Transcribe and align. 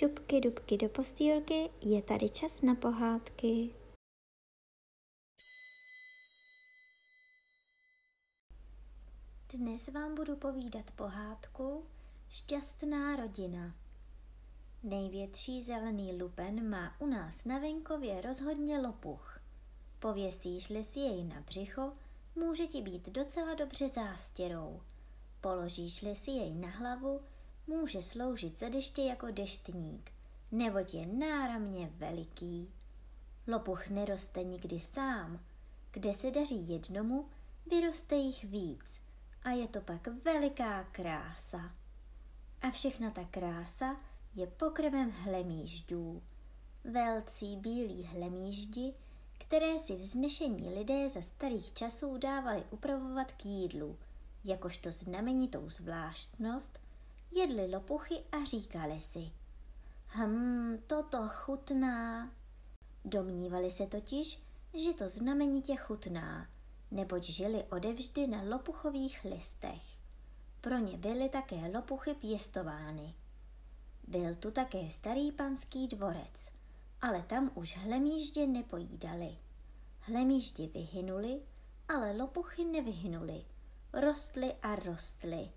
šupky 0.00 0.40
dubky 0.40 0.76
do 0.76 0.88
postýlky, 0.88 1.70
je 1.80 2.02
tady 2.02 2.28
čas 2.28 2.62
na 2.62 2.74
pohádky. 2.74 3.74
Dnes 9.54 9.88
vám 9.88 10.14
budu 10.14 10.36
povídat 10.36 10.90
pohádku 10.90 11.86
Šťastná 12.28 13.16
rodina. 13.16 13.74
Největší 14.82 15.62
zelený 15.62 16.22
lupen 16.22 16.70
má 16.70 17.00
u 17.00 17.06
nás 17.06 17.44
na 17.44 17.58
venkově 17.58 18.20
rozhodně 18.20 18.78
lopuch. 18.78 19.40
Pověsíš-li 19.98 20.84
si 20.84 20.98
jej 20.98 21.24
na 21.24 21.40
břicho, 21.40 21.92
může 22.34 22.66
ti 22.66 22.82
být 22.82 23.08
docela 23.08 23.54
dobře 23.54 23.88
zástěrou. 23.88 24.82
Položíš-li 25.40 26.16
si 26.16 26.30
jej 26.30 26.54
na 26.54 26.68
hlavu, 26.68 27.20
může 27.66 28.02
sloužit 28.02 28.58
za 28.58 28.68
deště 28.68 29.02
jako 29.02 29.30
deštník, 29.30 30.12
neboť 30.52 30.94
je 30.94 31.06
náramně 31.06 31.90
veliký. 31.96 32.72
Lopuch 33.46 33.88
neroste 33.88 34.44
nikdy 34.44 34.80
sám, 34.80 35.40
kde 35.90 36.12
se 36.12 36.30
daří 36.30 36.68
jednomu, 36.68 37.28
vyroste 37.70 38.16
jich 38.16 38.44
víc 38.44 39.00
a 39.42 39.50
je 39.50 39.68
to 39.68 39.80
pak 39.80 40.06
veliká 40.06 40.84
krása. 40.84 41.74
A 42.62 42.70
všechna 42.70 43.10
ta 43.10 43.24
krása 43.24 43.96
je 44.34 44.46
pokrmem 44.46 45.10
hlemíždů. 45.10 46.22
Velcí 46.84 47.56
bílí 47.56 48.04
hlemíždi, 48.04 48.94
které 49.38 49.78
si 49.78 49.96
vznešení 49.96 50.68
lidé 50.74 51.10
za 51.10 51.22
starých 51.22 51.72
časů 51.72 52.18
dávali 52.18 52.64
upravovat 52.70 53.32
k 53.32 53.44
jídlu, 53.44 53.98
jakožto 54.44 54.92
znamenitou 54.92 55.70
zvláštnost, 55.70 56.78
jedli 57.30 57.70
lopuchy 57.70 58.14
a 58.32 58.44
říkali 58.44 59.00
si, 59.00 59.32
hm, 60.06 60.78
toto 60.86 61.28
chutná. 61.28 62.30
Domnívali 63.04 63.70
se 63.70 63.86
totiž, 63.86 64.42
že 64.74 64.92
to 64.92 65.08
znamenitě 65.08 65.76
chutná, 65.76 66.48
neboť 66.90 67.24
žili 67.24 67.64
odevždy 67.64 68.26
na 68.26 68.42
lopuchových 68.42 69.24
listech. 69.24 69.82
Pro 70.60 70.78
ně 70.78 70.96
byly 70.96 71.28
také 71.28 71.70
lopuchy 71.74 72.14
pěstovány. 72.14 73.14
Byl 74.08 74.34
tu 74.34 74.50
také 74.50 74.90
starý 74.90 75.32
panský 75.32 75.88
dvorec, 75.88 76.50
ale 77.00 77.22
tam 77.22 77.50
už 77.54 77.76
hlemíždě 77.76 78.46
nepojídali. 78.46 79.38
Hlemíždi 80.00 80.66
vyhynuli, 80.66 81.42
ale 81.88 82.12
lopuchy 82.12 82.64
nevyhynuli. 82.64 83.44
Rostly 83.92 84.54
a 84.62 84.74
rostly 84.74 85.50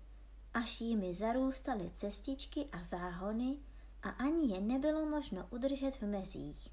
až 0.54 0.80
jimi 0.80 1.14
zarůstaly 1.14 1.90
cestičky 1.94 2.66
a 2.72 2.84
záhony 2.84 3.58
a 4.02 4.08
ani 4.08 4.54
je 4.54 4.60
nebylo 4.60 5.06
možno 5.06 5.46
udržet 5.50 5.96
v 5.96 6.02
mezích. 6.02 6.68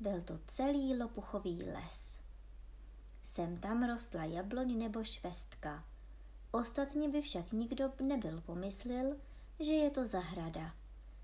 Byl 0.00 0.20
to 0.22 0.38
celý 0.46 0.98
lopuchový 0.98 1.62
les. 1.62 2.20
Sem 3.22 3.56
tam 3.56 3.82
rostla 3.82 4.24
jabloň 4.24 4.78
nebo 4.78 5.04
švestka. 5.04 5.84
Ostatně 6.50 7.08
by 7.08 7.22
však 7.22 7.52
nikdo 7.52 7.92
nebyl 8.00 8.40
pomyslel, 8.40 9.16
že 9.60 9.72
je 9.72 9.90
to 9.90 10.06
zahrada. 10.06 10.74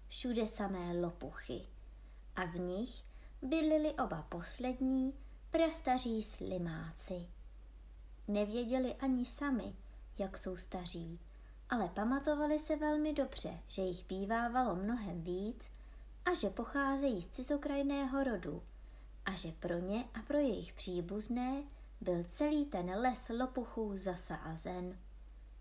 Všude 0.09 0.47
samé 0.47 1.01
lopuchy. 1.01 1.67
A 2.37 2.45
v 2.45 2.55
nich 2.55 3.05
bydlili 3.43 3.95
oba 3.95 4.23
poslední, 4.29 5.15
prastaří 5.51 6.23
slimáci. 6.23 7.29
Nevěděli 8.29 8.95
ani 8.95 9.27
sami, 9.27 9.77
jak 10.19 10.39
jsou 10.39 10.57
staří, 10.57 11.21
ale 11.71 11.89
pamatovali 11.89 12.59
se 12.59 12.77
velmi 12.77 13.13
dobře, 13.13 13.59
že 13.69 13.83
jich 13.83 14.07
bývávalo 14.07 14.77
mnohem 14.77 15.23
víc 15.23 15.71
a 16.25 16.35
že 16.35 16.51
pocházejí 16.51 17.23
z 17.23 17.27
cizokrajného 17.27 18.25
rodu 18.25 18.63
a 19.25 19.33
že 19.33 19.53
pro 19.53 19.79
ně 19.79 20.05
a 20.15 20.23
pro 20.23 20.39
jejich 20.39 20.73
příbuzné 20.73 21.63
byl 22.01 22.25
celý 22.25 22.67
ten 22.67 22.91
les 22.91 23.29
lopuchů 23.39 23.93
zasázen. 23.97 24.99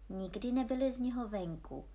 Nikdy 0.09 0.51
nebyli 0.51 0.91
z 0.91 0.99
něho 0.99 1.27
venku, 1.27 1.85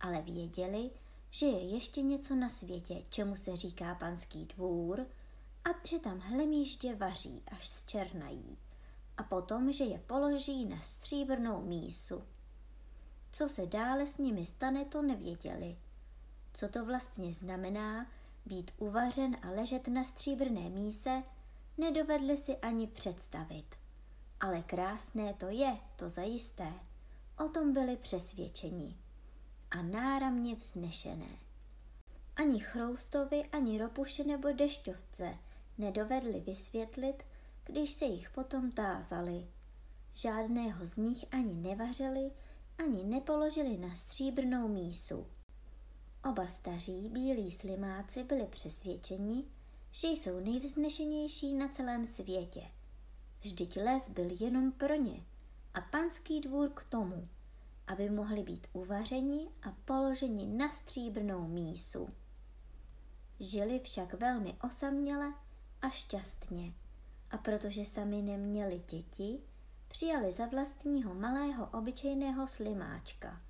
ale 0.00 0.22
věděli, 0.22 0.90
že 1.30 1.46
je 1.46 1.74
ještě 1.74 2.02
něco 2.02 2.34
na 2.34 2.48
světě, 2.48 3.02
čemu 3.10 3.36
se 3.36 3.56
říká 3.56 3.94
panský 3.94 4.44
dvůr, 4.44 5.06
a 5.64 5.86
že 5.86 5.98
tam 5.98 6.18
hlemíždě 6.18 6.94
vaří, 6.94 7.42
až 7.46 7.68
zčernají, 7.68 8.58
a 9.16 9.22
potom, 9.22 9.72
že 9.72 9.84
je 9.84 9.98
položí 9.98 10.64
na 10.64 10.80
stříbrnou 10.80 11.62
mísu. 11.62 12.22
Co 13.32 13.48
se 13.48 13.66
dále 13.66 14.06
s 14.06 14.18
nimi 14.18 14.46
stane, 14.46 14.84
to 14.84 15.02
nevěděli. 15.02 15.76
Co 16.52 16.68
to 16.68 16.84
vlastně 16.84 17.34
znamená 17.34 18.06
být 18.46 18.70
uvařen 18.76 19.36
a 19.42 19.50
ležet 19.50 19.88
na 19.88 20.04
stříbrné 20.04 20.70
míse, 20.70 21.22
nedovedli 21.78 22.36
si 22.36 22.56
ani 22.56 22.86
představit. 22.86 23.66
Ale 24.40 24.62
krásné 24.62 25.34
to 25.34 25.48
je, 25.48 25.76
to 25.96 26.08
zajisté. 26.08 26.72
O 27.38 27.48
tom 27.48 27.72
byli 27.72 27.96
přesvědčeni. 27.96 28.96
A 29.70 29.82
náramně 29.82 30.54
vznešené. 30.54 31.38
Ani 32.36 32.60
chroustovi, 32.60 33.44
ani 33.44 33.78
ropuše 33.78 34.24
nebo 34.24 34.52
dešťovce 34.52 35.38
nedovedli 35.78 36.40
vysvětlit, 36.40 37.22
když 37.64 37.90
se 37.90 38.04
jich 38.04 38.30
potom 38.30 38.72
tázali. 38.72 39.46
Žádného 40.14 40.86
z 40.86 40.96
nich 40.96 41.24
ani 41.30 41.54
nevařili, 41.54 42.30
ani 42.78 43.04
nepoložili 43.04 43.78
na 43.78 43.94
stříbrnou 43.94 44.68
mísu. 44.68 45.26
Oba 46.30 46.46
staří 46.46 47.08
bílí 47.08 47.50
slimáci 47.50 48.24
byli 48.24 48.46
přesvědčeni, 48.46 49.44
že 49.90 50.08
jsou 50.08 50.40
nejvznešenější 50.40 51.54
na 51.54 51.68
celém 51.68 52.06
světě. 52.06 52.62
Vždyť 53.40 53.76
les 53.76 54.08
byl 54.08 54.28
jenom 54.40 54.72
pro 54.72 54.94
ně 54.94 55.24
a 55.74 55.80
panský 55.80 56.40
dvůr 56.40 56.70
k 56.70 56.84
tomu, 56.84 57.28
aby 57.86 58.10
mohli 58.10 58.42
být 58.42 58.66
uvařeni 58.72 59.48
a 59.62 59.72
položeni 59.84 60.46
na 60.46 60.72
stříbrnou 60.72 61.48
mísu. 61.48 62.08
Žili 63.40 63.80
však 63.80 64.14
velmi 64.14 64.56
osaměle 64.64 65.34
a 65.82 65.88
šťastně 65.88 66.72
a 67.30 67.38
protože 67.38 67.84
sami 67.84 68.22
neměli 68.22 68.82
děti, 68.90 69.40
přijali 69.92 70.32
za 70.32 70.46
vlastního 70.46 71.14
malého 71.14 71.68
obyčejného 71.72 72.48
slimáčka 72.48 73.40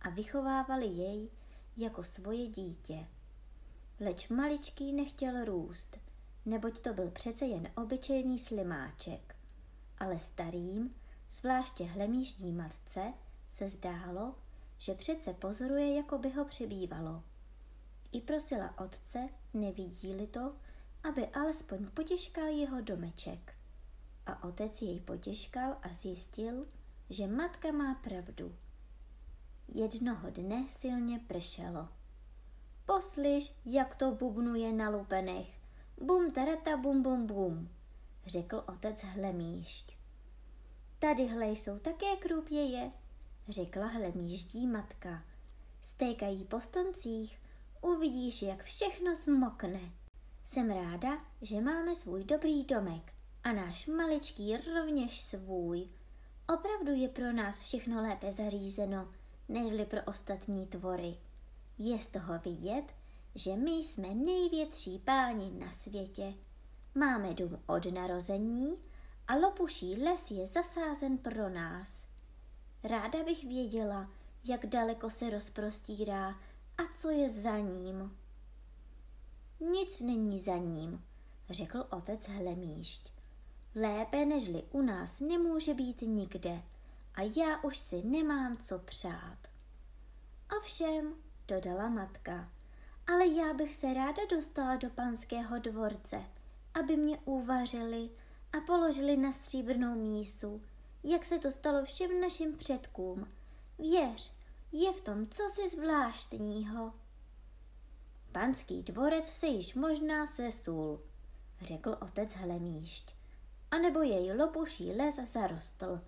a 0.00 0.10
vychovávali 0.10 0.86
jej 0.86 1.30
jako 1.76 2.04
svoje 2.04 2.46
dítě. 2.46 3.06
Leč 4.00 4.28
maličký 4.28 4.92
nechtěl 4.92 5.44
růst, 5.44 5.98
neboť 6.46 6.80
to 6.80 6.94
byl 6.94 7.10
přece 7.10 7.46
jen 7.46 7.68
obyčejný 7.76 8.38
slimáček. 8.38 9.36
Ale 9.98 10.18
starým, 10.18 10.94
zvláště 11.30 11.84
hlemíždí 11.84 12.52
matce, 12.52 13.12
se 13.50 13.68
zdálo, 13.68 14.34
že 14.78 14.94
přece 14.94 15.34
pozoruje, 15.34 15.96
jako 15.96 16.18
by 16.18 16.30
ho 16.30 16.44
přibývalo. 16.44 17.22
I 18.12 18.20
prosila 18.20 18.78
otce, 18.78 19.28
nevidí-li 19.54 20.26
to, 20.26 20.54
aby 21.08 21.26
alespoň 21.26 21.86
potěškal 21.86 22.46
jeho 22.46 22.80
domeček 22.80 23.61
a 24.26 24.44
otec 24.44 24.82
jej 24.82 25.00
potěškal 25.00 25.76
a 25.82 25.94
zjistil, 25.94 26.66
že 27.10 27.26
matka 27.26 27.72
má 27.72 27.94
pravdu. 27.94 28.56
Jednoho 29.74 30.30
dne 30.30 30.66
silně 30.70 31.18
pršelo. 31.18 31.88
Poslyš, 32.86 33.54
jak 33.64 33.94
to 33.94 34.12
bubnuje 34.12 34.72
na 34.72 34.88
lupenech. 34.88 35.60
Bum 36.00 36.30
tarata 36.30 36.76
bum 36.76 37.02
bum 37.02 37.26
bum, 37.26 37.68
řekl 38.26 38.64
otec 38.66 39.02
Hlemíšť. 39.02 39.96
Tadyhle 40.98 41.46
jsou 41.46 41.78
také 41.78 42.16
krůpěje, 42.16 42.92
řekla 43.48 43.86
Hlemíždí 43.86 44.66
matka. 44.66 45.22
Stékají 45.82 46.44
po 46.44 46.60
stoncích, 46.60 47.40
uvidíš, 47.80 48.42
jak 48.42 48.64
všechno 48.64 49.16
zmokne. 49.16 49.80
Jsem 50.44 50.70
ráda, 50.70 51.24
že 51.42 51.60
máme 51.60 51.94
svůj 51.94 52.24
dobrý 52.24 52.64
domek 52.64 53.12
a 53.44 53.52
náš 53.52 53.86
maličký 53.86 54.56
rovněž 54.56 55.20
svůj. 55.20 55.88
Opravdu 56.54 56.92
je 56.92 57.08
pro 57.08 57.32
nás 57.32 57.62
všechno 57.62 58.02
lépe 58.02 58.32
zařízeno, 58.32 59.08
nežli 59.48 59.84
pro 59.86 60.02
ostatní 60.02 60.66
tvory. 60.66 61.16
Je 61.78 61.98
z 61.98 62.08
toho 62.08 62.38
vidět, 62.38 62.84
že 63.34 63.56
my 63.56 63.70
jsme 63.70 64.14
největší 64.14 64.98
páni 64.98 65.50
na 65.50 65.70
světě. 65.70 66.34
Máme 66.94 67.34
dům 67.34 67.62
od 67.66 67.92
narození 67.92 68.76
a 69.28 69.34
lopuší 69.34 70.02
les 70.02 70.30
je 70.30 70.46
zasázen 70.46 71.18
pro 71.18 71.48
nás. 71.48 72.06
Ráda 72.84 73.24
bych 73.24 73.44
věděla, 73.44 74.10
jak 74.44 74.66
daleko 74.66 75.10
se 75.10 75.30
rozprostírá 75.30 76.28
a 76.78 76.82
co 76.96 77.10
je 77.10 77.30
za 77.30 77.58
ním. 77.58 78.18
Nic 79.60 80.00
není 80.00 80.38
za 80.38 80.56
ním, 80.56 81.04
řekl 81.50 81.86
otec 81.90 82.28
Hlemíšť. 82.28 83.11
Lépe 83.74 84.24
nežli 84.26 84.62
u 84.70 84.82
nás 84.82 85.20
nemůže 85.20 85.74
být 85.74 86.02
nikde 86.02 86.62
a 87.14 87.22
já 87.36 87.62
už 87.62 87.78
si 87.78 88.02
nemám 88.02 88.56
co 88.56 88.78
přát. 88.78 89.38
Ovšem, 90.58 91.14
dodala 91.48 91.88
matka, 91.88 92.52
ale 93.06 93.26
já 93.26 93.54
bych 93.54 93.76
se 93.76 93.94
ráda 93.94 94.22
dostala 94.30 94.76
do 94.76 94.90
panského 94.90 95.58
dvorce, 95.58 96.24
aby 96.74 96.96
mě 96.96 97.18
uvařili 97.24 98.10
a 98.52 98.60
položili 98.66 99.16
na 99.16 99.32
stříbrnou 99.32 99.94
mísu, 99.94 100.62
jak 101.04 101.24
se 101.24 101.38
to 101.38 101.52
stalo 101.52 101.84
všem 101.84 102.20
našim 102.20 102.56
předkům. 102.56 103.28
Věř, 103.78 104.32
je 104.72 104.92
v 104.92 105.00
tom 105.00 105.26
cosi 105.26 105.68
zvláštního. 105.68 106.92
Panský 108.32 108.82
dvorec 108.82 109.26
se 109.26 109.46
již 109.46 109.74
možná 109.74 110.26
sesul, 110.26 111.00
řekl 111.60 111.96
otec 112.00 112.32
Hlemíšť, 112.34 113.21
anebo 113.72 114.02
jej 114.02 114.36
lopuší 114.36 114.92
les 114.92 115.20
zarostl, 115.26 116.00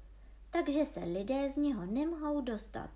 takže 0.51 0.85
se 0.85 1.01
lidé 1.01 1.51
z 1.51 1.57
něho 1.57 1.87
nemohou 1.87 2.41
dostat. 2.41 2.91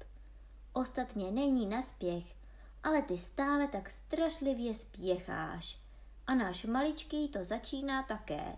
Ostatně 0.72 1.30
není 1.30 1.66
naspěch, 1.66 2.36
ale 2.82 3.02
ty 3.02 3.18
stále 3.18 3.68
tak 3.68 3.90
strašlivě 3.90 4.74
spěcháš. 4.74 5.80
A 6.26 6.34
náš 6.34 6.64
maličký 6.64 7.28
to 7.28 7.44
začíná 7.44 8.02
také. 8.02 8.56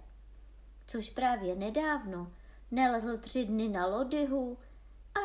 Což 0.86 1.10
právě 1.10 1.56
nedávno 1.56 2.32
nelezl 2.70 3.18
tři 3.18 3.44
dny 3.44 3.68
na 3.68 3.86
lodyhu, 3.86 4.58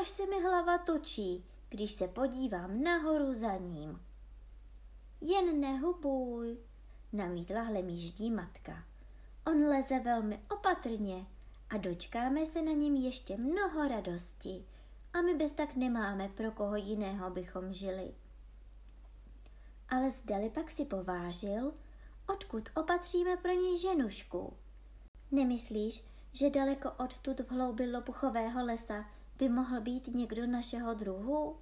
až 0.02 0.10
se 0.10 0.26
mi 0.26 0.42
hlava 0.44 0.78
točí, 0.78 1.46
když 1.70 1.92
se 1.92 2.08
podívám 2.08 2.84
nahoru 2.84 3.34
za 3.34 3.56
ním. 3.56 4.02
Jen 5.22 5.60
nehubuj, 5.60 6.58
namítla 7.14 7.62
hlemíždí 7.62 8.32
matka. 8.32 8.84
On 9.46 9.68
leze 9.68 10.00
velmi 10.00 10.42
opatrně 10.50 11.26
a 11.70 11.78
dočkáme 11.78 12.46
se 12.46 12.62
na 12.62 12.72
něm 12.72 12.96
ještě 12.96 13.38
mnoho 13.38 13.88
radosti 13.88 14.66
a 15.14 15.22
my 15.22 15.36
bez 15.36 15.52
tak 15.52 15.76
nemáme, 15.76 16.30
pro 16.30 16.52
koho 16.52 16.76
jiného 16.76 17.30
bychom 17.30 17.74
žili. 17.74 18.14
Ale 19.90 20.12
zdali 20.12 20.50
pak 20.50 20.72
si 20.72 20.86
povážil, 20.86 21.74
odkud 22.30 22.70
opatříme 22.76 23.38
pro 23.38 23.52
něj 23.52 23.80
ženušku. 23.80 24.54
Nemyslíš, 25.32 26.04
že 26.34 26.50
daleko 26.50 26.92
odtud 26.92 27.40
v 27.40 27.52
hloubi 27.52 27.92
lopuchového 27.92 28.66
lesa 28.66 29.06
by 29.38 29.50
mohl 29.50 29.82
být 29.82 30.08
někdo 30.08 30.48
našeho 30.48 30.94
druhu? 30.94 31.58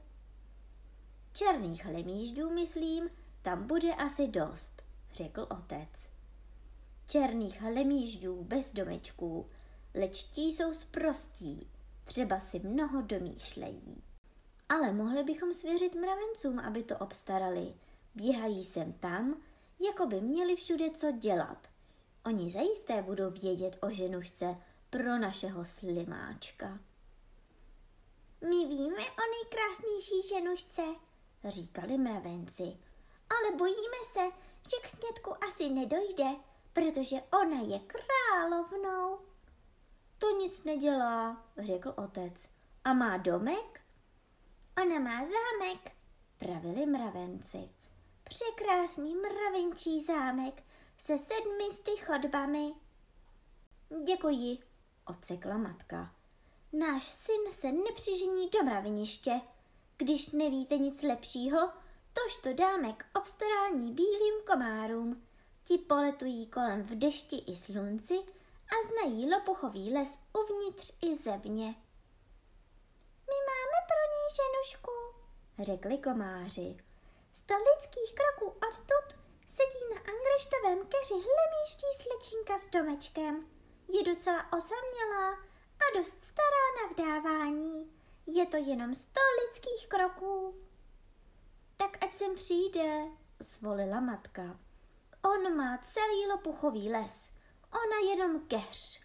Černých 1.33 1.85
lemíždů, 1.85 2.49
myslím, 2.49 3.09
tam 3.41 3.67
bude 3.67 3.93
asi 3.93 4.27
dost, 4.27 4.83
řekl 5.13 5.47
otec. 5.49 6.12
Černých 7.07 7.61
lemíždů 7.61 8.43
bez 8.43 8.71
domečků, 8.71 9.49
leč 9.95 10.23
ti 10.23 10.41
jsou 10.41 10.73
sprostí, 10.73 11.69
třeba 12.05 12.39
si 12.39 12.59
mnoho 12.59 13.01
domýšlejí. 13.01 14.03
Ale 14.69 14.93
mohli 14.93 15.23
bychom 15.23 15.53
svěřit 15.53 15.95
mravencům, 15.95 16.59
aby 16.59 16.83
to 16.83 16.97
obstarali. 16.97 17.73
Běhají 18.15 18.63
sem 18.63 18.93
tam, 18.93 19.41
jako 19.79 20.05
by 20.05 20.21
měli 20.21 20.55
všude 20.55 20.91
co 20.91 21.11
dělat. 21.11 21.67
Oni 22.25 22.49
zajisté 22.49 23.01
budou 23.01 23.29
vědět 23.31 23.77
o 23.81 23.89
ženušce 23.89 24.57
pro 24.89 25.17
našeho 25.17 25.65
slimáčka. 25.65 26.79
My 28.41 28.65
víme 28.67 28.97
o 28.97 29.23
nejkrásnější 29.31 30.27
ženušce, 30.27 30.81
říkali 31.47 31.97
mravenci, 31.97 32.77
ale 33.29 33.57
bojíme 33.57 33.97
se, 34.13 34.19
že 34.69 34.77
k 34.83 34.89
snědku 34.89 35.33
asi 35.47 35.69
nedojde, 35.69 36.25
protože 36.73 37.15
ona 37.41 37.59
je 37.61 37.79
královnou. 37.79 39.19
To 40.17 40.29
nic 40.29 40.63
nedělá, 40.63 41.45
řekl 41.57 41.93
otec. 41.97 42.49
A 42.83 42.93
má 42.93 43.17
domek? 43.17 43.81
Ona 44.81 44.99
má 44.99 45.15
zámek, 45.15 45.91
pravili 46.37 46.85
mravenci. 46.85 47.69
Překrásný 48.23 49.15
mravenčí 49.15 50.03
zámek 50.03 50.63
se 50.97 51.17
sedmisty 51.17 51.91
chodbami. 51.97 52.73
Děkuji, 54.03 54.57
odsekla 55.05 55.57
matka. 55.57 56.15
Náš 56.73 57.07
syn 57.07 57.51
se 57.51 57.71
nepřižení 57.71 58.49
do 58.49 58.63
mraveniště. 58.63 59.41
Když 59.97 60.29
nevíte 60.29 60.77
nic 60.77 61.03
lepšího, 61.03 61.71
tož 62.13 62.35
to 62.35 62.53
dáme 62.53 62.93
k 62.93 63.05
obstarání 63.15 63.93
bílým 63.93 64.33
komárům. 64.47 65.23
Ti 65.63 65.77
poletují 65.77 66.47
kolem 66.47 66.83
v 66.83 66.95
dešti 66.95 67.35
i 67.35 67.55
slunci 67.55 68.13
a 68.67 68.87
znají 68.87 69.29
lopuchový 69.29 69.93
les 69.93 70.17
uvnitř 70.33 70.93
i 71.01 71.15
zevně. 71.15 71.65
My 73.27 73.37
máme 73.49 73.79
pro 73.89 74.03
ní 74.13 74.23
ženušku, 74.39 74.91
řekli 75.59 75.97
komáři. 75.97 76.77
Sto 77.33 77.53
lidských 77.53 78.15
kroků 78.15 78.45
odtud 78.51 79.19
sedí 79.47 79.83
na 79.93 80.01
angreštovém 80.13 80.87
keři 80.87 81.13
hlemíští 81.13 81.85
slečinka 82.01 82.57
s 82.57 82.67
domečkem. 82.67 83.47
Je 83.87 84.03
docela 84.03 84.53
osamělá 84.53 85.31
a 85.83 85.97
dost 85.97 86.23
stará 86.23 86.65
na 86.81 86.93
vdávání. 86.93 87.93
Je 88.27 88.45
to 88.45 88.57
jenom 88.57 88.95
sto 88.95 89.19
lidských 89.41 89.87
kroků. 89.87 90.55
Tak 91.77 92.03
ať 92.03 92.13
sem 92.13 92.35
přijde, 92.35 93.07
zvolila 93.39 93.99
matka. 93.99 94.59
On 95.25 95.55
má 95.57 95.77
celý 95.77 96.27
lopuchový 96.31 96.89
les, 96.89 97.29
ona 97.71 98.09
jenom 98.09 98.39
keř. 98.47 99.01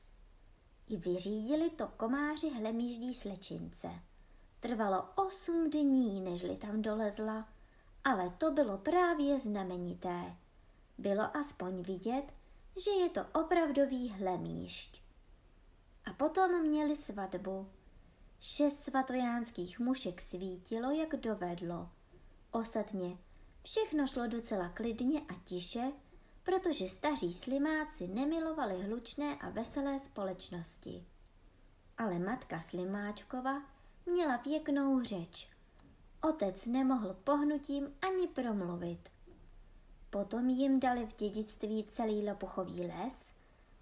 I 0.89 0.97
vyřídili 0.97 1.71
to 1.71 1.89
komáři 1.89 2.51
hlemíždí 2.51 3.15
slečince. 3.15 3.89
Trvalo 4.61 5.09
osm 5.15 5.71
dní, 5.71 6.21
nežli 6.21 6.57
tam 6.57 6.83
dolezla, 6.83 7.49
ale 8.05 8.31
to 8.39 8.51
bylo 8.51 8.79
právě 8.79 9.41
znamenité. 9.41 10.37
Bylo 10.99 11.37
aspoň 11.37 11.83
vidět, 11.83 12.25
že 12.85 12.91
je 12.91 13.09
to 13.09 13.21
opravdový 13.35 14.09
hlemíšť. 14.09 15.03
A 16.05 16.13
potom 16.13 16.63
měli 16.63 16.97
svatbu. 16.97 17.69
Šest 18.41 18.85
svatojánských 18.85 19.81
mušek 19.81 20.21
svítilo, 20.21 20.91
jak 20.91 21.17
dovedlo. 21.17 21.89
Ostatně 22.51 23.19
všechno 23.63 24.07
šlo 24.07 24.27
docela 24.27 24.69
klidně 24.69 25.21
a 25.21 25.35
tiše, 25.45 25.93
protože 26.49 26.89
staří 26.89 27.35
slimáci 27.35 28.07
nemilovali 28.07 28.83
hlučné 28.83 29.37
a 29.37 29.51
veselé 29.51 29.99
společnosti. 29.99 31.05
Ale 31.99 32.19
matka 32.19 32.61
Slimáčkova 32.61 33.63
měla 34.07 34.39
pěknou 34.39 35.03
řeč. 35.03 35.49
Otec 36.23 36.67
nemohl 36.67 37.17
pohnutím 37.25 37.95
ani 38.03 38.29
promluvit. 38.29 39.09
Potom 40.11 40.49
jim 40.49 40.81
dali 40.81 41.07
v 41.07 41.17
dědictví 41.17 41.85
celý 41.85 42.29
lopuchový 42.29 42.81
les 42.81 43.25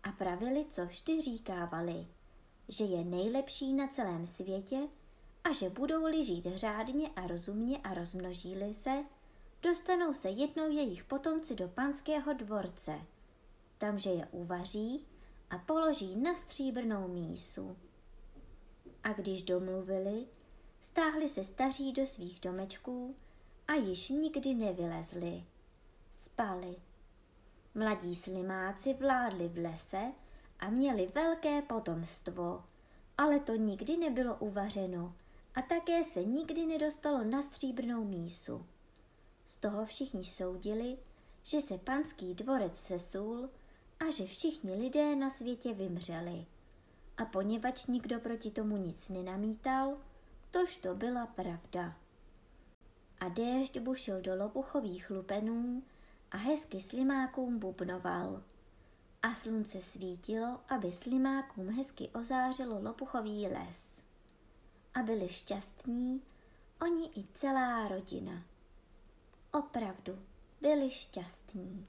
a 0.03 0.13
pravili, 0.13 0.67
co 0.71 0.87
vždy 0.87 1.21
říkávali, 1.21 2.07
že 2.69 2.85
je 2.85 3.05
nejlepší 3.05 3.73
na 3.73 3.89
celém 3.89 4.27
světě 4.27 4.79
a 5.45 5.53
že 5.53 5.71
budou-li 5.71 6.25
žít 6.25 6.47
řádně 6.55 7.11
a 7.17 7.27
rozumně 7.27 7.79
a 7.79 7.95
rozmnoží 7.95 8.57
se, 8.73 9.05
dostanou 9.63 10.15
se 10.15 10.29
jednou 10.29 10.71
jejich 10.71 11.05
potomci 11.05 11.55
do 11.55 11.69
panského 11.69 12.33
dvorce. 12.33 13.01
Tamže 13.79 14.11
je 14.11 14.27
uvaří 14.27 15.07
a 15.51 15.59
položí 15.59 16.17
na 16.17 16.35
stříbrnou 16.35 17.09
mísu. 17.09 17.77
A 19.05 19.13
když 19.13 19.43
domluvili, 19.43 20.27
stáhli 20.83 21.29
se 21.29 21.45
staří 21.45 21.93
do 21.93 22.07
svých 22.07 22.41
domečků 22.41 23.17
a 23.69 23.75
již 23.75 24.09
nikdy 24.09 24.55
nevylezli. 24.55 25.45
Spali. 26.13 26.77
Mladí 27.75 28.17
slimáci 28.17 28.95
vládli 28.95 29.49
v 29.49 29.59
lese 29.59 30.13
a 30.59 30.71
měli 30.71 31.07
velké 31.15 31.63
potomstvo, 31.63 32.65
ale 33.19 33.41
to 33.41 33.55
nikdy 33.55 33.97
nebylo 33.97 34.37
uvařeno 34.37 35.15
a 35.55 35.63
také 35.63 36.05
se 36.05 36.25
nikdy 36.25 36.67
nedostalo 36.67 37.25
na 37.25 37.43
stříbrnou 37.43 38.05
mísu. 38.05 38.67
Z 39.47 39.57
toho 39.57 39.87
všichni 39.87 40.25
soudili, 40.25 40.99
že 41.45 41.61
se 41.61 41.79
panský 41.79 42.35
dvorec 42.35 42.77
sesul 42.77 43.51
a 44.01 44.11
že 44.11 44.27
všichni 44.27 44.75
lidé 44.75 45.17
na 45.17 45.31
světě 45.31 45.75
vymřeli. 45.75 46.47
A 47.17 47.25
poněvadž 47.25 47.87
nikdo 47.87 48.21
proti 48.21 48.51
tomu 48.51 48.77
nic 48.77 49.09
nenamítal, 49.09 49.97
tož 50.51 50.77
to 50.77 50.95
byla 50.95 51.27
pravda. 51.27 51.97
A 53.21 53.29
déšť 53.29 53.79
bušil 53.79 54.21
do 54.21 54.37
lopuchových 54.37 55.11
lupenů 55.11 55.83
a 56.31 56.37
hezky 56.37 56.81
slimákům 56.81 57.59
bubnoval. 57.59 58.43
A 59.23 59.35
slunce 59.35 59.83
svítilo, 59.83 60.61
aby 60.69 60.93
slimákům 60.93 61.69
hezky 61.69 62.09
ozářilo 62.09 62.83
lopuchový 62.83 63.47
les. 63.47 64.03
A 64.95 65.03
byli 65.03 65.29
šťastní, 65.29 66.23
oni 66.81 67.07
i 67.07 67.25
celá 67.35 67.89
rodina 67.89 68.43
opravdu 69.53 70.27
byli 70.61 70.91
šťastní. 70.91 71.87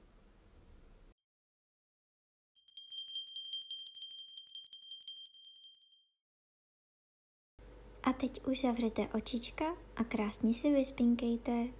A 8.02 8.12
teď 8.12 8.46
už 8.46 8.60
zavřete 8.60 9.08
očička 9.08 9.64
a 9.96 10.04
krásně 10.04 10.54
si 10.54 10.72
vyspinkejte. 10.74 11.77